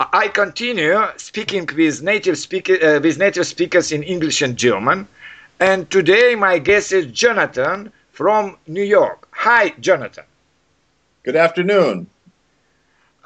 I 0.00 0.28
continue 0.28 0.98
speaking 1.18 1.68
with 1.76 2.02
native 2.02 2.38
speaker 2.38 2.72
uh, 2.82 3.00
with 3.00 3.18
native 3.18 3.46
speakers 3.46 3.92
in 3.92 4.02
English 4.02 4.40
and 4.40 4.56
German. 4.56 5.06
And 5.60 5.90
today 5.90 6.34
my 6.34 6.58
guest 6.58 6.92
is 6.92 7.04
Jonathan 7.06 7.92
from 8.10 8.56
New 8.66 8.82
York. 8.82 9.28
Hi, 9.32 9.74
Jonathan. 9.78 10.24
Good 11.22 11.36
afternoon. 11.36 12.06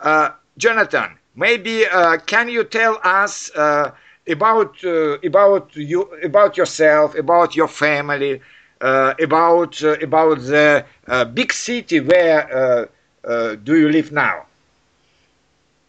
Uh, 0.02 0.30
Jonathan, 0.58 1.16
maybe 1.37 1.87
uh, 1.87 2.16
can 2.27 2.48
you 2.48 2.64
tell 2.64 2.98
us 3.04 3.52
uh, 3.54 3.93
about 4.29 4.75
uh, 4.84 5.18
about 5.20 5.77
you 5.77 6.02
about 6.25 6.56
yourself, 6.56 7.14
about 7.14 7.54
your 7.54 7.68
family, 7.68 8.41
uh, 8.80 9.14
about 9.20 9.80
uh, 9.84 9.96
about 10.02 10.41
the 10.41 10.84
big 11.34 11.52
city 11.52 12.00
where 12.00 12.88
do 13.62 13.77
you 13.79 13.88
live 13.91 14.11
now? 14.11 14.46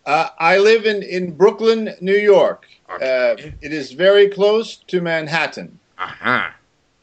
I 0.06 0.58
live 0.58 0.86
in, 0.86 1.04
in 1.04 1.32
Brooklyn, 1.32 1.96
New 2.00 2.18
York. 2.18 2.68
Okay. 2.90 3.54
it 3.62 3.74
is 3.74 3.92
very 3.92 4.30
close 4.30 4.78
to 4.88 5.02
Manhattan. 5.02 5.80
Uh-huh. 5.98 6.50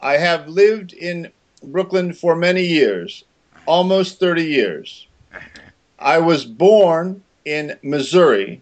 I 0.01 0.13
have 0.13 0.47
lived 0.47 0.93
in 0.93 1.31
Brooklyn 1.63 2.13
for 2.13 2.35
many 2.35 2.63
years, 2.63 3.25
almost 3.65 4.19
30 4.19 4.43
years. 4.43 5.07
Uh-huh. 5.33 5.61
I 5.99 6.17
was 6.19 6.45
born 6.45 7.21
in 7.45 7.77
Missouri 7.83 8.61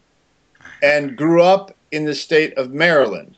and 0.82 1.16
grew 1.16 1.44
up 1.44 1.76
in 1.92 2.06
the 2.06 2.16
state 2.16 2.58
of 2.58 2.72
Maryland, 2.72 3.36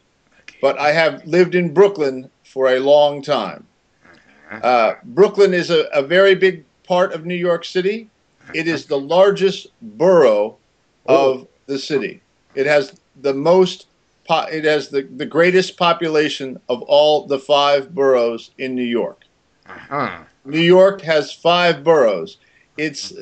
but 0.62 0.78
I 0.80 0.92
have 0.92 1.26
lived 1.26 1.56
in 1.56 1.74
Brooklyn 1.74 2.30
for 2.44 2.70
a 2.70 2.80
long 2.80 3.22
time. 3.22 3.66
Uh-huh. 4.06 4.68
Uh, 4.68 4.96
Brooklyn 5.04 5.54
is 5.54 5.70
a, 5.70 5.84
a, 5.94 6.04
very 6.04 6.36
big 6.36 6.64
part 6.84 7.14
of 7.14 7.26
New 7.26 7.36
York 7.36 7.66
City. 7.66 8.08
It 8.54 8.68
is 8.68 8.86
the 8.86 9.00
largest 9.00 9.68
borough 9.82 10.58
oh. 11.08 11.34
of 11.34 11.48
the 11.66 11.80
city. 11.80 12.22
It 12.56 12.66
has 12.66 13.00
the 13.22 13.34
most. 13.34 13.88
it 14.30 14.66
has 14.66 14.90
the, 14.90 15.04
the 15.04 15.26
greatest 15.26 15.78
population 15.78 16.60
of 16.70 16.82
all 16.84 17.26
the 17.28 17.40
five 17.40 17.94
boroughs 17.94 18.52
in 18.58 18.76
New 18.76 18.84
York. 18.84 19.24
Uh-huh. 19.68 20.24
New 20.46 20.60
York 20.60 21.02
has 21.02 21.32
five 21.32 21.84
boroughs. 21.84 22.38
It's 22.78 23.14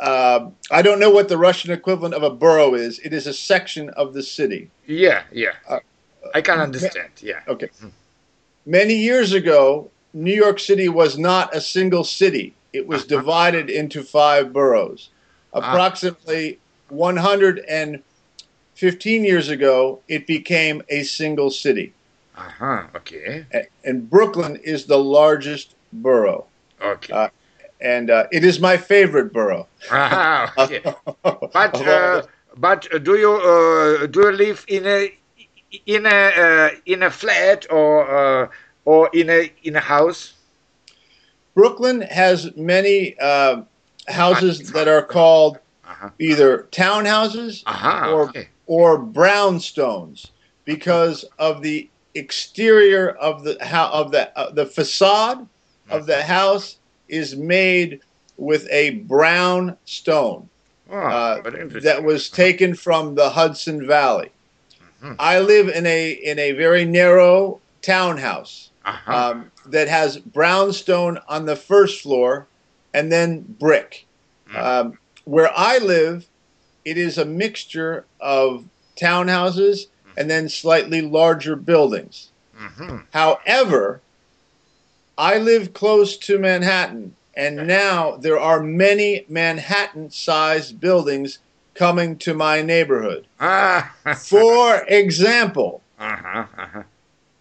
uh, 0.00 0.50
I 0.70 0.82
don't 0.82 0.98
know 0.98 1.10
what 1.10 1.28
the 1.28 1.38
Russian 1.38 1.72
equivalent 1.72 2.14
of 2.14 2.22
a 2.22 2.30
borough 2.30 2.74
is. 2.74 2.98
It 3.00 3.12
is 3.12 3.26
a 3.26 3.32
section 3.32 3.90
of 3.90 4.12
the 4.12 4.22
city. 4.22 4.70
Yeah, 4.86 5.22
yeah. 5.32 5.52
Uh, 5.68 5.78
I 6.34 6.40
can 6.40 6.60
understand. 6.60 7.10
Yeah. 7.20 7.40
Okay. 7.46 7.68
Hmm. 7.80 7.88
Many 8.66 8.94
years 8.94 9.32
ago, 9.32 9.90
New 10.12 10.34
York 10.34 10.58
City 10.58 10.88
was 10.88 11.18
not 11.18 11.54
a 11.54 11.60
single 11.60 12.04
city. 12.04 12.54
It 12.72 12.86
was 12.86 13.02
uh-huh. 13.02 13.16
divided 13.20 13.70
into 13.70 14.02
five 14.02 14.52
boroughs. 14.52 15.10
Uh-huh. 15.52 15.70
Approximately 15.70 16.58
115 16.94 19.24
years 19.24 19.48
ago, 19.48 20.00
it 20.08 20.26
became 20.26 20.82
a 20.88 21.02
single 21.02 21.50
city. 21.50 21.92
Uh 22.36 22.48
huh. 22.58 22.82
Okay. 22.96 23.46
And 23.84 24.10
Brooklyn 24.10 24.56
is 24.56 24.86
the 24.86 24.98
largest 24.98 25.76
borough. 25.92 26.46
Okay. 26.82 27.12
Uh, 27.12 27.28
and 27.80 28.10
uh, 28.10 28.26
it 28.32 28.44
is 28.44 28.60
my 28.60 28.76
favorite 28.76 29.32
borough. 29.32 29.68
Ah, 29.90 30.52
okay. 30.58 30.82
but 31.22 31.86
uh, 31.86 32.22
but 32.56 32.88
do 33.04 33.16
you 33.16 33.32
uh, 33.32 34.06
do 34.06 34.20
you 34.20 34.32
live 34.32 34.64
in 34.68 34.86
a 34.86 35.12
in 35.86 36.06
a 36.06 36.08
uh, 36.08 36.70
in 36.86 37.02
a 37.02 37.10
flat 37.10 37.66
or 37.70 38.08
uh, 38.08 38.48
or 38.84 39.10
in 39.12 39.30
a 39.30 39.52
in 39.62 39.76
a 39.76 39.80
house? 39.80 40.34
Brooklyn 41.54 42.00
has 42.00 42.50
many 42.56 43.16
uh, 43.20 43.62
houses 44.08 44.72
that 44.72 44.88
are 44.88 45.02
called 45.02 45.58
-huh. 46.04 46.10
either 46.18 46.66
townhouses 46.70 47.62
-huh, 47.64 48.12
or 48.12 48.22
okay. 48.28 48.48
or 48.66 48.98
brownstones 48.98 50.26
because 50.64 51.24
of 51.38 51.62
the 51.62 51.88
exterior 52.14 53.10
of 53.20 53.44
the 53.44 53.56
how 53.60 53.88
of 53.92 54.12
the 54.12 54.30
the 54.54 54.66
facade 54.66 55.46
of 55.90 56.06
the 56.06 56.22
house 56.22 56.76
is 57.08 57.36
made 57.36 58.00
with 58.36 58.66
a 58.70 58.90
brown 58.90 59.76
stone 59.84 60.48
oh, 60.90 60.96
uh, 60.96 61.50
that 61.82 62.02
was 62.02 62.30
taken 62.30 62.74
from 62.74 63.14
the 63.14 63.30
Hudson 63.30 63.86
Valley. 63.86 64.30
Mm-hmm. 65.02 65.14
I 65.18 65.40
live 65.40 65.68
in 65.68 65.86
a 65.86 66.10
in 66.10 66.38
a 66.38 66.52
very 66.52 66.84
narrow 66.84 67.60
townhouse 67.82 68.70
uh-huh. 68.84 69.30
um, 69.30 69.50
that 69.66 69.88
has 69.88 70.18
brownstone 70.18 71.18
on 71.28 71.46
the 71.46 71.56
first 71.56 72.02
floor 72.02 72.46
and 72.92 73.10
then 73.10 73.40
brick. 73.58 74.06
Mm-hmm. 74.48 74.88
Um, 74.88 74.98
where 75.24 75.50
I 75.56 75.78
live, 75.78 76.26
it 76.84 76.98
is 76.98 77.18
a 77.18 77.24
mixture 77.24 78.04
of 78.20 78.64
townhouses 78.96 79.86
and 80.16 80.30
then 80.30 80.48
slightly 80.48 81.00
larger 81.00 81.56
buildings. 81.56 82.30
Mm-hmm. 82.58 82.98
However, 83.12 84.00
I 85.18 85.38
live 85.38 85.72
close 85.72 86.16
to 86.18 86.38
Manhattan, 86.38 87.14
and 87.36 87.66
now 87.66 88.16
there 88.16 88.38
are 88.38 88.62
many 88.62 89.24
Manhattan 89.28 90.10
sized 90.10 90.80
buildings 90.80 91.38
coming 91.74 92.16
to 92.18 92.34
my 92.34 92.62
neighborhood. 92.62 93.26
For 94.16 94.84
example, 94.88 95.82
uh-huh, 95.98 96.46
uh-huh. 96.56 96.82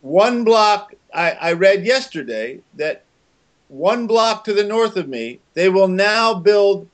one 0.01 0.43
block, 0.43 0.93
I, 1.13 1.31
I 1.31 1.53
read 1.53 1.85
yesterday 1.85 2.59
that 2.75 3.03
one 3.67 4.07
block 4.07 4.43
to 4.45 4.53
the 4.53 4.63
north 4.63 4.97
of 4.97 5.07
me, 5.07 5.39
they 5.53 5.69
will 5.69 5.87
now 5.87 6.33
build 6.33 6.87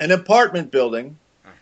an 0.00 0.10
apartment 0.10 0.70
building 0.70 1.16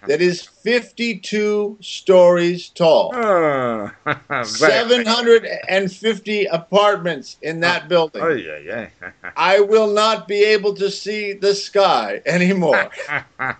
that 0.06 0.22
is 0.22 0.42
52 0.42 1.78
stories 1.80 2.68
tall. 2.70 3.12
Oh, 4.30 4.42
750 4.42 6.44
apartments 6.46 7.36
in 7.42 7.60
that 7.60 7.88
building. 7.88 8.22
Oh, 8.22 8.28
yeah, 8.28 8.58
yeah. 8.58 8.88
I 9.36 9.60
will 9.60 9.92
not 9.92 10.28
be 10.28 10.44
able 10.44 10.74
to 10.74 10.90
see 10.90 11.32
the 11.32 11.54
sky 11.54 12.20
anymore. 12.26 12.90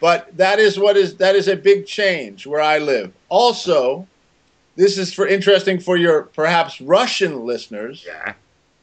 but 0.00 0.36
that 0.36 0.58
is 0.58 0.78
what 0.78 0.96
is 0.96 1.16
that 1.16 1.36
is 1.36 1.48
a 1.48 1.56
big 1.56 1.86
change 1.86 2.46
where 2.46 2.60
I 2.60 2.78
live. 2.78 3.12
Also, 3.28 4.06
this 4.76 4.98
is 4.98 5.12
for 5.12 5.26
interesting 5.26 5.78
for 5.78 5.96
your 5.96 6.24
perhaps 6.24 6.80
Russian 6.80 7.44
listeners. 7.44 8.04
Yeah. 8.06 8.34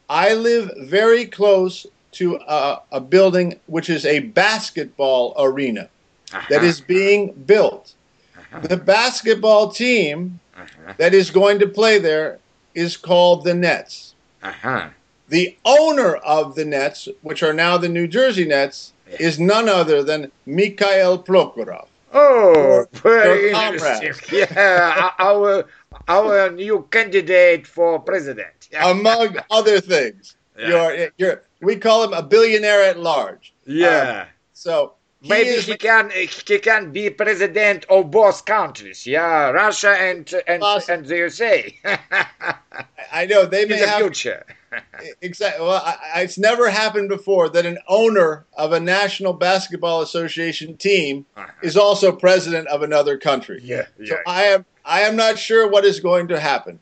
I 0.10 0.34
live 0.34 0.72
very 0.80 1.26
close 1.26 1.86
to 2.14 2.36
a, 2.48 2.82
a 2.92 3.00
building 3.00 3.60
which 3.68 3.90
is 3.90 4.06
a 4.06 4.20
basketball 4.20 5.34
arena 5.38 5.90
uh-huh. 6.34 6.46
that 6.50 6.64
is 6.64 6.82
being 6.82 7.34
built. 7.46 7.94
Uh-huh. 8.38 8.60
The 8.60 8.78
basketball 8.78 9.70
team 9.70 10.40
uh-huh. 10.56 10.94
that 10.98 11.14
is 11.14 11.30
going 11.30 11.60
to 11.60 11.68
play 11.68 12.00
there 12.00 12.40
is 12.74 12.98
called 12.98 13.44
the 13.44 13.54
Nets. 13.54 14.16
Uh-huh. 14.44 14.90
The 15.30 15.58
owner 15.66 16.16
of 16.18 16.56
the 16.56 16.66
Nets, 16.66 17.08
which 17.22 17.44
are 17.44 17.54
now 17.54 17.78
the 17.78 17.90
New 17.90 18.08
Jersey 18.08 18.46
Nets, 18.46 18.94
yeah. 19.10 19.18
is 19.20 19.40
none 19.40 19.70
other 19.70 20.04
than 20.04 20.32
Mikhail 20.46 21.22
Prokhorov. 21.22 21.88
Oh, 22.14 22.86
very 22.92 23.52
interesting. 23.52 24.14
Yeah, 24.32 25.12
our 25.18 25.66
our 26.08 26.50
new 26.52 26.86
candidate 26.92 27.66
for 27.66 28.00
president. 28.00 28.70
Among 28.78 29.38
other 29.52 29.80
things. 29.80 30.36
You're, 30.70 31.10
you're, 31.18 31.44
we 31.62 31.76
call 31.78 32.04
him 32.04 32.14
a 32.14 32.24
billionaire 32.24 32.84
at 32.84 33.00
large. 33.00 33.54
Yeah. 33.66 34.22
Um, 34.22 34.28
so 34.54 34.94
Maybe 35.24 35.52
he, 35.52 35.72
he 35.74 35.78
can 35.78 36.10
he 36.10 36.60
can 36.60 36.92
be 36.92 37.12
president 37.12 37.86
of 37.90 38.10
both 38.10 38.44
countries, 38.46 39.06
yeah, 39.06 39.52
Russia 39.52 39.92
and 39.92 40.34
and, 40.48 40.64
and 40.64 41.06
the 41.06 41.16
USA. 41.16 41.80
I 43.12 43.28
know 43.28 43.46
they 43.46 43.66
may 43.66 43.80
the 43.80 43.88
have 43.88 44.00
future. 44.00 44.46
exactly. 45.22 45.64
Well, 45.64 45.82
I, 45.86 46.22
it's 46.22 46.40
never 46.40 46.72
happened 46.72 47.10
before 47.10 47.50
that 47.50 47.68
an 47.68 47.78
owner 47.88 48.48
of 48.58 48.72
a 48.72 48.80
national 48.80 49.34
basketball 49.34 50.02
association 50.02 50.76
team 50.78 51.26
uh-huh. 51.36 51.52
is 51.62 51.78
also 51.78 52.12
president 52.12 52.68
of 52.70 52.82
another 52.82 53.18
country. 53.18 53.60
Yeah, 53.64 53.86
yeah. 54.00 54.08
So 54.08 54.18
I 54.26 54.44
am 54.46 54.66
I 54.84 55.02
am 55.02 55.16
not 55.16 55.38
sure 55.38 55.68
what 55.68 55.86
is 55.86 56.00
going 56.00 56.30
to 56.30 56.40
happen, 56.40 56.80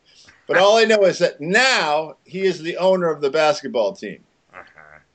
but 0.50 0.58
all 0.58 0.78
I 0.78 0.84
know 0.84 1.06
is 1.06 1.20
that 1.20 1.40
now 1.40 2.18
he 2.26 2.42
is 2.42 2.62
the 2.62 2.76
owner 2.78 3.10
of 3.10 3.22
the 3.22 3.30
basketball 3.30 3.94
team 3.94 4.24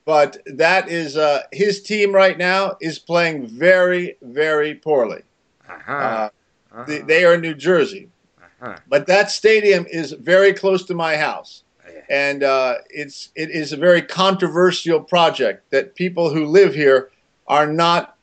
but 0.05 0.39
that 0.47 0.89
is 0.89 1.17
uh, 1.17 1.43
his 1.53 1.83
team 1.83 2.15
right 2.15 2.37
now 2.37 2.77
is 2.81 2.99
playing 2.99 3.47
very, 3.47 4.17
very 4.23 4.75
poorly. 4.75 5.23
Uh-huh. 5.69 5.93
Uh, 5.93 5.97
uh-huh. 5.97 6.85
They, 6.87 6.99
they, 7.01 7.25
are 7.25 7.35
in 7.35 7.41
New 7.41 7.55
Jersey, 7.55 8.09
uh-huh. 8.43 8.77
but 8.89 9.07
that 9.07 9.31
stadium 9.31 9.87
is 9.91 10.13
very 10.13 10.53
close 10.53 10.85
to 10.87 10.95
my 10.95 11.17
house, 11.17 11.63
and 12.11 12.43
uh, 12.43 12.77
it's 12.91 13.31
it 13.35 13.51
is 13.51 13.73
a 13.73 13.77
very 13.77 14.03
controversial 14.03 15.01
project 15.01 15.71
that 15.71 15.95
people 15.95 16.31
who 16.31 16.47
live 16.47 16.75
here 16.75 17.11
are 17.47 17.67
not 17.67 18.19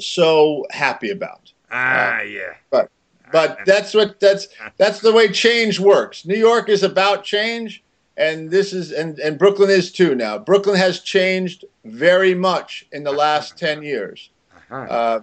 so 0.00 0.64
happy 0.70 1.10
about. 1.10 1.52
Ah, 1.70 2.18
uh, 2.18 2.22
yeah. 2.22 2.54
But 2.70 2.90
but 3.32 3.58
that's 3.66 3.94
what 3.94 4.20
that's 4.20 4.48
that's 4.76 5.00
the 5.00 5.12
way 5.12 5.30
change 5.32 5.80
works. 5.80 6.26
New 6.26 6.36
York 6.36 6.68
is 6.68 6.82
about 6.82 7.24
change 7.24 7.82
and 8.16 8.50
this 8.50 8.72
is 8.72 8.92
and, 8.92 9.18
and 9.18 9.38
Brooklyn 9.38 9.70
is 9.70 9.90
too 9.90 10.14
now. 10.14 10.38
Brooklyn 10.38 10.76
has 10.76 11.00
changed 11.00 11.64
very 11.84 12.34
much 12.34 12.86
in 12.92 13.04
the 13.04 13.12
last 13.12 13.56
ten 13.56 13.82
years. 13.82 14.30
Uh-huh. 14.70 14.76
Uh, 14.76 15.20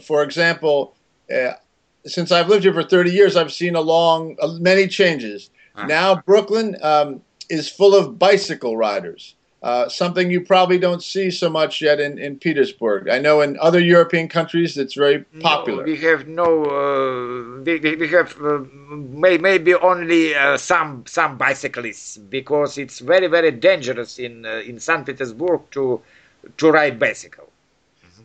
for 0.00 0.22
example, 0.22 0.94
uh, 1.34 1.52
since 2.06 2.32
I've 2.32 2.48
lived 2.48 2.64
here 2.64 2.72
for 2.72 2.82
30 2.82 3.10
years, 3.10 3.36
I've 3.36 3.52
seen 3.52 3.74
along 3.74 4.36
uh, 4.40 4.48
many 4.60 4.86
changes. 4.86 5.50
Ah. 5.76 5.86
Now 5.86 6.16
Brooklyn 6.16 6.76
um, 6.82 7.22
is 7.48 7.68
full 7.68 7.94
of 7.94 8.18
bicycle 8.18 8.76
riders. 8.76 9.34
Uh, 9.62 9.86
something 9.90 10.30
you 10.30 10.40
probably 10.40 10.78
don't 10.78 11.02
see 11.02 11.30
so 11.30 11.50
much 11.50 11.82
yet 11.82 12.00
in, 12.00 12.18
in 12.18 12.38
Petersburg. 12.38 13.10
I 13.10 13.18
know 13.18 13.42
in 13.42 13.58
other 13.60 13.78
European 13.78 14.26
countries 14.26 14.78
it's 14.78 14.94
very 14.94 15.22
popular. 15.40 15.84
No, 15.84 15.92
we 15.92 15.98
have 15.98 16.26
no. 16.26 16.64
Uh, 16.64 17.62
we, 17.62 17.78
we 17.78 17.96
we 17.96 18.08
have 18.08 18.40
uh, 18.40 18.60
may, 18.90 19.36
maybe 19.36 19.74
only 19.74 20.34
uh, 20.34 20.56
some 20.56 21.04
some 21.06 21.36
bicyclists 21.36 22.16
because 22.16 22.78
it's 22.78 23.00
very 23.00 23.26
very 23.26 23.50
dangerous 23.50 24.18
in 24.18 24.46
uh, 24.46 24.62
in 24.66 24.80
Saint 24.80 25.04
Petersburg 25.04 25.60
to 25.72 26.00
to 26.56 26.70
ride 26.70 26.98
bicycle. 26.98 27.50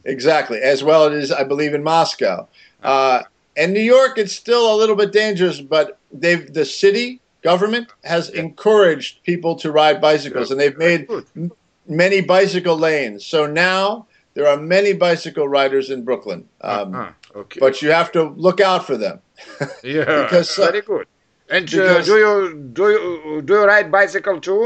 Exactly, 0.05 0.59
as 0.59 0.85
well 0.85 1.11
as 1.11 1.33
I 1.33 1.43
believe 1.43 1.73
in 1.73 1.83
Moscow. 1.83 2.47
Uh, 2.81 3.23
and 3.57 3.73
New 3.73 3.81
York, 3.81 4.17
it's 4.17 4.33
still 4.33 4.73
a 4.73 4.75
little 4.77 4.95
bit 4.95 5.11
dangerous, 5.11 5.59
but 5.59 5.97
they've 6.13 6.53
the 6.53 6.63
city 6.63 7.19
government 7.49 7.87
has 8.03 8.29
encouraged 8.29 9.13
people 9.23 9.53
to 9.63 9.67
ride 9.71 9.97
bicycles, 10.01 10.51
and 10.51 10.59
they've 10.59 10.77
made 10.89 11.01
m- 11.35 11.51
many 11.87 12.19
bicycle 12.21 12.77
lanes. 12.87 13.25
So 13.33 13.39
now 13.45 14.07
there 14.33 14.47
are 14.51 14.57
many 14.75 14.93
bicycle 14.93 15.47
riders 15.57 15.89
in 15.93 15.99
Brooklyn, 16.03 16.41
um, 16.61 16.95
Uh-huh, 16.95 17.11
okay. 17.41 17.59
but 17.59 17.73
you 17.81 17.89
have 17.99 18.09
to 18.17 18.21
look 18.45 18.59
out 18.71 18.81
for 18.89 18.97
them. 18.97 19.17
yeah, 19.83 20.05
because, 20.23 20.49
uh, 20.59 20.71
very 20.71 20.81
good. 20.81 21.07
And 21.55 21.65
uh, 21.75 22.01
do 22.09 22.15
you 22.25 22.33
do 22.79 22.85
you 22.95 23.41
do 23.47 23.53
you 23.59 23.65
ride 23.73 23.87
bicycle 23.99 24.37
too? 24.47 24.63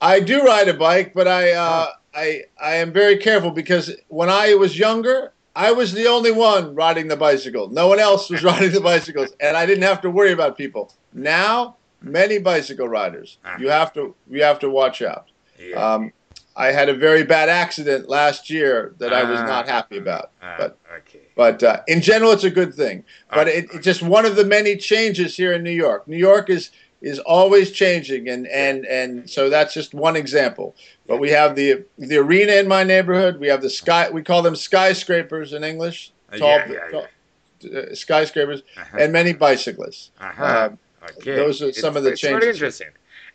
I 0.00 0.18
do 0.30 0.36
ride 0.52 0.68
a 0.68 0.74
bike, 0.88 1.08
but 1.18 1.26
I 1.28 1.42
uh, 1.66 1.86
I 2.24 2.26
I 2.70 2.72
am 2.82 2.90
very 3.02 3.16
careful 3.26 3.52
because 3.62 3.84
when 4.08 4.28
I 4.28 4.46
was 4.62 4.72
younger, 4.86 5.18
I 5.54 5.70
was 5.80 5.88
the 6.00 6.06
only 6.16 6.32
one 6.32 6.64
riding 6.84 7.06
the 7.08 7.20
bicycle. 7.28 7.64
No 7.80 7.86
one 7.92 8.00
else 8.08 8.22
was 8.32 8.42
riding 8.50 8.72
the 8.78 8.80
bicycles, 8.92 9.30
and 9.44 9.52
I 9.62 9.64
didn't 9.68 9.86
have 9.90 10.00
to 10.02 10.10
worry 10.18 10.32
about 10.38 10.56
people. 10.64 10.84
Now, 11.12 11.76
many 12.02 12.38
bicycle 12.38 12.88
riders. 12.88 13.38
You 13.58 13.68
have 13.68 13.92
to 13.94 14.14
you 14.28 14.42
have 14.42 14.58
to 14.60 14.70
watch 14.70 15.02
out. 15.02 15.26
Yeah. 15.58 15.76
Um, 15.76 16.12
I 16.56 16.72
had 16.72 16.88
a 16.88 16.94
very 16.94 17.22
bad 17.22 17.48
accident 17.48 18.08
last 18.08 18.50
year 18.50 18.94
that 18.98 19.12
I 19.14 19.22
was 19.24 19.40
Ah. 19.40 19.46
not 19.46 19.68
happy 19.68 19.98
about. 19.98 20.30
Ah, 20.42 20.56
But 20.58 20.78
okay. 20.98 21.20
but 21.36 21.62
uh, 21.62 21.80
in 21.86 22.00
general, 22.00 22.32
it's 22.32 22.44
a 22.44 22.50
good 22.50 22.74
thing. 22.74 23.04
But 23.32 23.48
it, 23.48 23.66
it's 23.72 23.84
just 23.84 24.02
one 24.02 24.26
of 24.26 24.36
the 24.36 24.44
many 24.44 24.76
changes 24.76 25.36
here 25.36 25.52
in 25.52 25.62
New 25.62 25.70
York. 25.70 26.06
New 26.08 26.16
York 26.18 26.50
is 26.50 26.70
is 27.02 27.18
always 27.20 27.70
changing, 27.70 28.28
and 28.28 28.46
and 28.48 28.84
and 28.86 29.30
so 29.30 29.48
that's 29.48 29.72
just 29.72 29.94
one 29.94 30.16
example. 30.16 30.74
But 31.06 31.18
we 31.18 31.30
have 31.30 31.54
the 31.56 31.84
the 31.98 32.18
arena 32.18 32.52
in 32.54 32.68
my 32.68 32.82
neighborhood. 32.84 33.38
We 33.40 33.48
have 33.48 33.62
the 33.62 33.70
sky. 33.70 34.10
We 34.10 34.22
call 34.22 34.42
them 34.42 34.56
skyscrapers 34.56 35.52
in 35.52 35.64
English. 35.64 36.12
Uh, 36.32 36.36
Tall, 36.38 36.48
yeah, 36.58 36.68
yeah, 36.72 36.90
tall- 36.90 37.78
uh, 37.78 37.94
skyscrapers 37.94 38.62
Uh-huh. 38.76 38.98
and 39.00 39.12
many 39.12 39.32
bicyclists. 39.32 40.10
Uh-huh. 40.20 40.44
Uh, 40.44 40.68
okay. 41.02 41.36
those 41.36 41.62
are 41.62 41.72
some 41.72 41.96
of 41.96 42.04
the 42.04 42.12
it's 42.12 42.20
Very 42.20 42.48
interesting. 42.48 42.88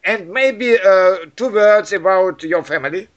And 0.04 0.30
maybe 0.30 0.78
uh, 0.80 1.18
two 1.36 1.52
words 1.52 1.92
about 1.94 2.44
your 2.44 2.64
family. 2.64 3.08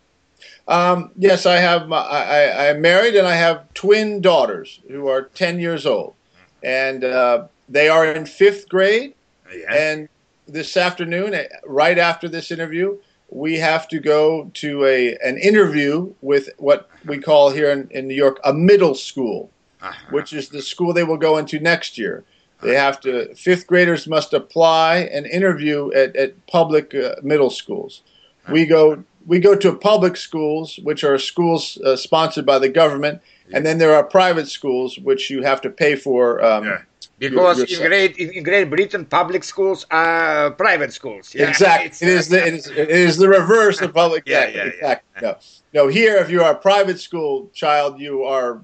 Um, 0.67 1.11
yes, 1.17 1.47
I 1.47 1.57
have. 1.57 1.89
My, 1.89 1.99
I, 1.99 2.67
am 2.67 2.81
married, 2.81 3.15
and 3.15 3.27
I 3.27 3.35
have 3.35 3.73
twin 3.75 4.21
daughters 4.21 4.81
who 4.89 5.09
are 5.09 5.23
ten 5.23 5.59
years 5.59 5.87
old, 5.87 6.15
and 6.63 7.05
uh, 7.05 7.47
they 7.69 7.89
are 7.89 8.07
in 8.07 8.27
fifth 8.27 8.69
grade. 8.69 9.15
Yeah. 9.55 9.75
And 9.75 10.09
this 10.47 10.77
afternoon, 10.77 11.35
eh, 11.35 11.47
right 11.67 11.99
after 11.99 12.29
this 12.29 12.51
interview, 12.51 12.99
we 13.31 13.57
have 13.59 13.89
to 13.89 13.99
go 13.99 14.51
to 14.55 14.85
a 14.85 15.17
an 15.19 15.39
interview 15.39 16.13
with 16.21 16.51
what 16.59 16.89
we 17.07 17.19
call 17.19 17.51
here 17.51 17.71
in, 17.71 17.89
in 17.91 18.09
New 18.09 18.15
York 18.15 18.39
a 18.45 18.53
middle 18.53 18.95
school, 18.95 19.51
Uh-huh. 19.81 19.95
which 20.11 20.33
is 20.33 20.49
the 20.49 20.63
school 20.63 20.93
they 20.93 21.05
will 21.05 21.19
go 21.19 21.39
into 21.39 21.59
next 21.61 21.99
year. 21.99 22.25
They 22.61 22.75
have 22.75 23.01
to 23.03 23.35
fifth 23.35 23.67
graders 23.67 24.07
must 24.07 24.33
apply 24.33 25.09
and 25.13 25.27
interview 25.27 25.93
at, 25.93 26.17
at 26.17 26.47
public 26.47 26.95
uh, 26.95 27.17
middle 27.23 27.51
schools. 27.51 28.03
We 28.51 28.67
go 28.67 29.05
we 29.27 29.39
go 29.39 29.55
to 29.55 29.75
public 29.75 30.17
schools, 30.17 30.79
which 30.83 31.05
are 31.05 31.19
schools 31.19 31.79
uh, 31.85 31.97
sponsored 31.97 32.47
by 32.47 32.59
the 32.59 32.69
government, 32.69 33.21
and 33.53 33.65
then 33.65 33.79
there 33.79 33.95
are 33.95 34.03
private 34.03 34.49
schools 34.49 34.99
which 34.99 35.31
you 35.31 35.43
have 35.43 35.61
to 35.63 35.71
pay 35.71 35.95
for. 35.97 36.43
Um, 36.45 36.65
Yeah. 36.65 36.79
Because 37.21 37.59
in. 37.61 37.87
Great 37.89 38.17
in 38.17 38.45
Great 38.45 38.71
Britain, 38.71 39.05
public 39.05 39.43
schools 39.43 39.87
are 39.91 40.53
private 40.53 40.93
schools. 40.93 41.35
Yeah, 41.35 41.49
Exactly. 41.49 41.87
It's, 41.89 42.29
the 42.29 42.47
it 42.47 42.55
is, 42.55 42.67
it 42.69 42.91
is 42.91 43.17
the 43.17 43.29
reverse 43.29 43.81
of 43.81 43.93
public. 43.93 44.23
Yeah, 44.25 44.45
exactly. 44.45 44.59
yeah, 44.59 44.87
yeah. 44.87 44.93
exactly. 44.93 45.63
No, 45.75 45.85
no. 45.85 45.89
Here, 45.89 46.17
if 46.19 46.31
you 46.31 46.45
are 46.45 46.53
a 46.53 46.61
private 46.71 47.01
school 47.01 47.51
child, 47.53 47.99
you 47.99 48.23
are 48.23 48.61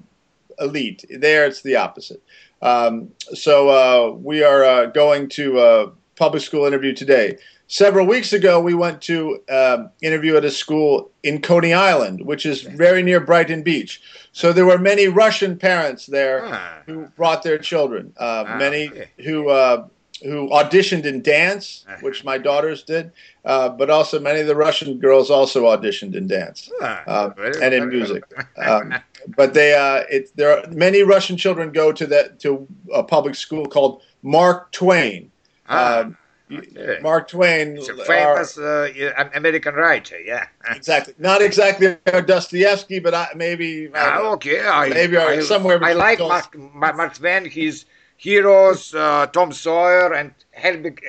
elite. 0.59 1.05
There, 1.09 1.45
it's 1.45 1.61
the 1.61 1.75
opposite. 1.75 2.21
Um, 2.65 3.11
so 3.33 3.69
uh, 3.69 4.11
we 4.15 4.43
are 4.43 4.63
uh, 4.65 4.85
going 4.87 5.29
to 5.29 5.59
a 5.59 5.91
public 6.15 6.41
school 6.41 6.65
interview 6.65 6.93
today. 6.93 7.37
Several 7.67 8.05
weeks 8.05 8.33
ago, 8.33 8.59
we 8.59 8.73
went 8.73 9.01
to 9.03 9.39
um, 9.49 9.89
interview 10.01 10.35
at 10.35 10.45
a 10.45 10.51
school 10.51 11.09
in 11.23 11.41
Coney 11.41 11.73
Island, 11.73 12.25
which 12.25 12.45
is 12.45 12.61
very 12.61 13.01
near 13.03 13.19
Brighton 13.19 13.63
Beach. 13.63 14.01
So 14.33 14.51
there 14.53 14.65
were 14.65 14.77
many 14.77 15.07
Russian 15.07 15.57
parents 15.57 16.05
there 16.07 16.41
Ah. 16.45 16.77
who 16.85 17.05
brought 17.15 17.41
their 17.43 17.57
children. 17.57 18.13
Uh, 18.17 18.43
Ah, 18.47 18.57
many 18.57 18.89
okay. 18.89 19.09
who 19.23 19.49
uh, 19.49 19.87
who 20.23 20.49
auditioned 20.49 21.05
in 21.05 21.21
dance, 21.21 21.85
Uh-huh. 21.87 21.97
which 22.01 22.23
my 22.23 22.37
daughters 22.37 22.83
did, 22.83 23.11
uh, 23.43 23.69
but 23.69 23.89
also 23.89 24.19
many 24.19 24.39
of 24.39 24.47
the 24.47 24.55
Russian 24.55 24.97
girls 24.99 25.29
also 25.29 25.65
auditioned 25.65 26.15
in 26.15 26.27
dance 26.27 26.71
Ah, 26.81 27.03
uh, 27.07 27.29
and 27.61 27.73
in 27.73 27.89
music. 27.89 28.23
Um, 28.57 28.93
but 29.35 29.53
they, 29.53 29.73
uh, 29.73 30.03
it, 30.09 30.29
there 30.35 30.51
are 30.57 30.67
many 30.71 31.01
Russian 31.03 31.35
children 31.37 31.71
go 31.71 31.91
to 31.91 32.05
that 32.07 32.39
to 32.41 32.67
a 32.93 33.03
public 33.03 33.35
school 33.35 33.65
called 33.65 34.01
Mark 34.21 34.71
Twain. 34.71 35.31
Ah, 35.67 35.99
Um, 36.01 36.17
okay. 36.51 36.99
Mark 37.01 37.27
Twain, 37.27 37.75
It's 37.77 37.89
a 37.89 37.95
famous 38.05 38.57
uh, 38.57 38.87
American 39.33 39.73
writer. 39.75 40.19
Yeah. 40.19 40.45
exactly, 40.75 41.13
not 41.17 41.41
exactly 41.41 41.97
our 42.13 42.21
Dostoevsky, 42.21 42.99
but 42.99 43.13
I, 43.15 43.27
maybe 43.35 43.89
Ah, 43.95 44.19
okay. 44.35 44.59
I, 44.61 44.89
Maybe 44.89 45.17
I- 45.17 45.39
somewhere 45.41 45.79
I 45.83 45.93
like 45.93 46.19
Mark, 46.19 46.55
Mark, 46.57 47.13
Twain. 47.15 47.45
His 47.49 47.85
heroes, 48.17 48.93
uh, 48.95 49.27
Tom 49.27 49.51
Sawyer 49.51 50.13
and 50.13 50.33
Helbig, 50.57 50.99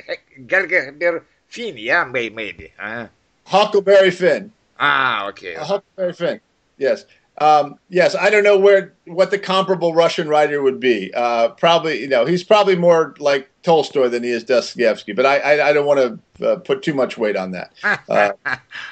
Gerger 0.46 1.22
Finn. 1.48 1.76
Yeah, 1.78 2.04
may, 2.04 2.28
maybe. 2.28 2.72
Uh, 2.78 3.06
Huckleberry 3.44 4.10
Finn. 4.10 4.52
ah, 4.78 5.26
okay. 5.28 5.54
A 5.54 5.64
Huckleberry 5.64 6.12
Finn. 6.12 6.40
Yes. 6.78 7.04
Um, 7.38 7.78
yes, 7.90 8.14
I 8.14 8.30
don't 8.30 8.44
know 8.44 8.58
where 8.58 8.94
what 9.04 9.30
the 9.30 9.38
comparable 9.38 9.92
Russian 9.94 10.26
writer 10.26 10.62
would 10.62 10.80
be. 10.80 11.12
Uh, 11.14 11.50
probably, 11.50 12.00
you 12.00 12.08
know, 12.08 12.24
he's 12.24 12.42
probably 12.42 12.76
more 12.76 13.14
like 13.18 13.50
Tolstoy 13.62 14.08
than 14.08 14.22
he 14.22 14.30
is 14.30 14.42
Dostoevsky. 14.42 15.12
But 15.12 15.26
I, 15.26 15.38
I, 15.38 15.68
I 15.68 15.72
don't 15.74 15.84
want 15.84 16.20
to 16.38 16.48
uh, 16.48 16.56
put 16.56 16.82
too 16.82 16.94
much 16.94 17.18
weight 17.18 17.36
on 17.36 17.50
that. 17.52 17.72
Uh, 18.08 18.32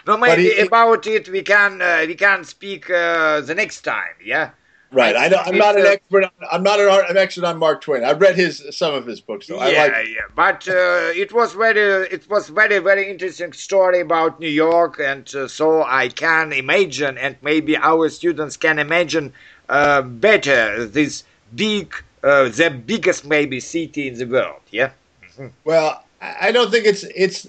no, 0.07 0.17
maybe 0.19 0.51
he- 0.51 0.61
about 0.61 1.07
it 1.07 1.29
we 1.31 1.43
can 1.43 1.81
uh, 1.81 2.05
we 2.07 2.15
can 2.15 2.45
speak 2.45 2.91
uh, 2.91 3.41
the 3.41 3.55
next 3.55 3.81
time. 3.81 4.15
Yeah. 4.23 4.51
Right. 4.95 5.17
I 5.17 5.29
don't, 5.29 5.47
I'm 5.47 5.59
not 5.59 5.79
an 5.79 5.87
expert. 5.87 6.25
On, 6.25 6.31
I'm 6.51 6.63
not 6.63 6.81
an, 6.81 6.89
an 7.11 7.17
expert 7.17 7.45
on 7.45 7.59
Mark 7.59 7.81
Twain. 7.81 8.05
I've 8.05 8.21
read 8.21 8.37
his 8.37 8.65
some 8.71 8.95
of 8.95 9.07
his 9.07 9.21
books. 9.21 9.47
Though. 9.47 9.59
I 9.59 9.71
yeah, 9.71 9.83
like. 9.83 10.09
yeah. 10.09 10.21
But 10.35 10.69
uh, 10.69 11.13
it 11.15 11.33
was 11.33 11.53
very, 11.53 12.09
it 12.09 12.29
was 12.31 12.49
very, 12.49 12.79
very 12.79 13.11
interesting 13.11 13.53
story 13.53 14.01
about 14.01 14.41
New 14.41 14.49
York, 14.49 15.01
and 15.01 15.33
uh, 15.35 15.49
so 15.49 15.83
I 15.83 16.09
can 16.09 16.53
imagine, 16.53 17.19
and 17.19 17.37
maybe 17.43 17.77
our 17.77 18.09
students 18.09 18.57
can 18.57 18.79
imagine 18.79 19.33
uh, 19.69 20.03
better 20.03 20.87
this 20.87 21.25
big, 21.55 21.95
uh, 22.23 22.49
the 22.49 22.71
biggest 22.71 23.25
maybe 23.25 23.61
city 23.61 24.09
in 24.09 24.15
the 24.19 24.27
world. 24.27 24.61
Yeah. 24.71 24.91
Well, 25.65 26.05
I 26.21 26.53
don't 26.53 26.71
think 26.71 26.87
it's 26.87 27.03
it's 27.03 27.47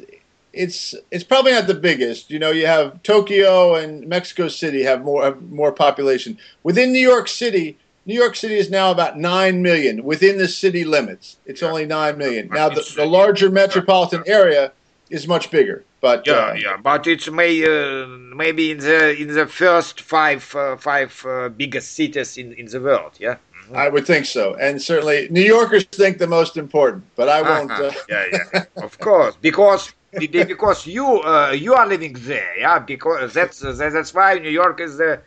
it's 0.55 0.95
it's 1.11 1.23
probably 1.23 1.51
not 1.51 1.67
the 1.67 1.73
biggest. 1.89 2.29
You 2.31 2.39
know, 2.39 2.51
you 2.51 2.65
have 2.65 3.01
Tokyo 3.03 3.75
and 3.75 4.07
Mexico 4.07 4.47
City 4.47 4.81
have 4.83 5.03
more 5.03 5.23
have 5.23 5.41
more 5.51 5.71
population. 5.71 6.37
Within 6.63 6.91
New 6.91 7.07
York 7.13 7.27
City, 7.27 7.77
New 8.05 8.15
York 8.15 8.35
City 8.35 8.55
is 8.55 8.69
now 8.69 8.91
about 8.91 9.17
nine 9.17 9.61
million 9.61 10.03
within 10.03 10.37
the 10.37 10.47
city 10.47 10.83
limits. 10.83 11.37
It's 11.45 11.61
Yeah. 11.61 11.69
only 11.69 11.85
nine 11.85 12.17
million. 12.17 12.47
Now, 12.49 12.69
the, 12.69 12.83
the 12.95 13.05
larger 13.05 13.49
metropolitan 13.49 14.23
area 14.25 14.71
is 15.09 15.27
much 15.27 15.51
bigger, 15.51 15.83
but 16.01 16.25
Yeah, 16.25 16.33
uh, 16.33 16.53
yeah, 16.53 16.77
but 16.81 17.05
it's 17.07 17.29
may 17.29 17.63
uh, 17.63 18.07
maybe 18.43 18.71
in 18.71 18.79
the 18.79 19.15
in 19.21 19.27
the 19.33 19.45
first 19.47 20.01
five 20.01 20.43
uh, 20.55 20.77
five 20.77 21.11
uh, 21.25 21.49
biggest 21.49 21.87
cities 21.95 22.37
in, 22.37 22.53
in 22.53 22.65
the 22.67 22.79
world. 22.79 23.13
Yeah. 23.19 23.37
I 23.73 23.89
would 23.89 24.05
think 24.05 24.25
so. 24.27 24.53
And 24.65 24.79
certainly, 24.79 25.27
New 25.31 25.41
Yorkers 25.55 25.85
think 25.85 26.19
the 26.19 26.27
most 26.27 26.55
important, 26.55 27.03
but 27.15 27.27
I 27.29 27.41
won't. 27.41 27.71
Uh-huh. 27.71 27.85
Uh, 27.85 27.91
yeah, 28.07 28.25
yeah, 28.53 28.63
of 28.87 28.99
course, 28.99 29.35
because 29.41 29.81
be- 29.87 29.93
be- 29.93 30.04
because 30.19 30.85
you 30.87 31.21
uh, 31.23 31.51
you 31.51 31.73
are 31.73 31.87
living 31.87 32.13
there, 32.19 32.57
yeah. 32.57 32.79
Because 32.79 33.33
that's 33.33 33.63
uh, 33.63 33.73
that's 33.73 34.13
why 34.13 34.35
New 34.39 34.49
York 34.49 34.79
is 34.79 34.97
the 34.97 35.21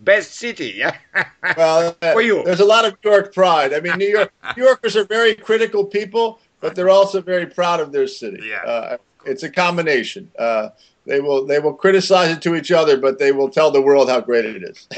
best 0.00 0.34
city, 0.34 0.74
yeah. 0.76 0.96
well, 1.56 1.96
uh, 2.02 2.12
for 2.12 2.22
you, 2.22 2.42
there's 2.44 2.60
a 2.60 2.64
lot 2.64 2.84
of 2.84 2.96
New 3.04 3.10
York 3.10 3.34
pride. 3.34 3.72
I 3.72 3.80
mean, 3.80 3.96
New 3.98 4.08
York 4.08 4.32
New 4.56 4.64
Yorkers 4.64 4.96
are 4.96 5.04
very 5.04 5.34
critical 5.34 5.84
people, 5.84 6.40
but 6.60 6.74
they're 6.74 6.90
also 6.90 7.20
very 7.20 7.46
proud 7.46 7.80
of 7.80 7.92
their 7.92 8.06
city. 8.06 8.40
Yeah, 8.44 8.62
uh, 8.62 8.96
it's 9.24 9.42
a 9.42 9.50
combination. 9.50 10.30
Uh, 10.38 10.70
they 11.06 11.20
will 11.20 11.46
they 11.46 11.58
will 11.58 11.74
criticize 11.74 12.30
it 12.30 12.42
to 12.42 12.54
each 12.54 12.72
other, 12.72 12.96
but 12.96 13.18
they 13.18 13.32
will 13.32 13.50
tell 13.50 13.70
the 13.70 13.80
world 13.80 14.08
how 14.08 14.20
great 14.20 14.44
it 14.44 14.62
is. 14.62 14.88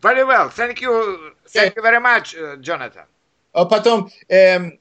very 0.00 0.24
well, 0.24 0.48
thank 0.48 0.80
you, 0.80 1.32
thank 1.48 1.76
you 1.76 1.82
very 1.82 2.00
much, 2.00 2.36
uh, 2.36 2.56
Jonathan. 2.56 3.04
Oh, 3.54 3.66
Patom, 3.66 4.10
um, 4.30 4.78